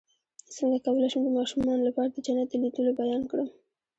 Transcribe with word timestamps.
څنګه 0.57 0.77
کولی 0.85 1.07
شم 1.13 1.21
د 1.25 1.29
ماشومانو 1.37 1.87
لپاره 1.89 2.09
د 2.11 2.17
جنت 2.25 2.47
د 2.49 2.53
لیدلو 2.63 2.91
بیان 3.01 3.21
کړم 3.31 3.49